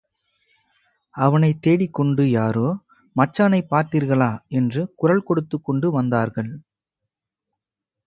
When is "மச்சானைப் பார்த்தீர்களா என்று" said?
3.15-4.93